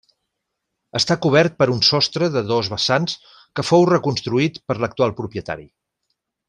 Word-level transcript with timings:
Està 0.99 1.17
cobert 1.25 1.59
per 1.59 1.67
un 1.73 1.83
sostre 1.89 2.31
de 2.37 2.43
dos 2.53 2.71
vessants 2.75 3.15
que 3.59 3.69
fou 3.71 3.89
reconstruït 3.93 4.61
per 4.71 4.81
l'actual 4.83 5.19
propietari. 5.21 5.71